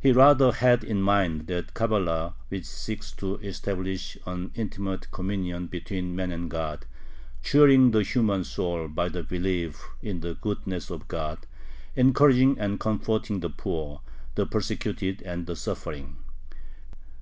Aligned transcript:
He 0.00 0.10
rather 0.12 0.52
had 0.52 0.82
in 0.82 1.02
mind 1.02 1.46
that 1.48 1.74
Cabala 1.74 2.32
which 2.48 2.64
seeks 2.64 3.12
to 3.16 3.36
establish 3.40 4.16
an 4.24 4.52
intimate 4.54 5.10
communion 5.10 5.66
between 5.66 6.16
man 6.16 6.32
and 6.32 6.48
God, 6.50 6.86
cheering 7.42 7.90
the 7.90 8.02
human 8.02 8.42
soul 8.44 8.88
by 8.88 9.10
the 9.10 9.22
belief 9.22 9.86
in 10.00 10.20
the 10.20 10.34
goodness 10.36 10.88
of 10.88 11.08
God, 11.08 11.40
encouraging 11.94 12.58
and 12.58 12.80
comforting 12.80 13.40
the 13.40 13.50
poor, 13.50 14.00
the 14.34 14.46
persecuted, 14.46 15.20
and 15.26 15.46
the 15.46 15.56
suffering. 15.56 16.16